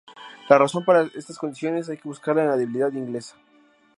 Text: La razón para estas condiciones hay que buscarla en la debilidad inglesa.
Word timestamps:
La 0.49 0.57
razón 0.57 0.83
para 0.83 1.03
estas 1.13 1.37
condiciones 1.37 1.87
hay 1.87 1.97
que 1.97 2.07
buscarla 2.09 2.41
en 2.41 2.49
la 2.49 2.57
debilidad 2.57 2.91
inglesa. 2.93 3.35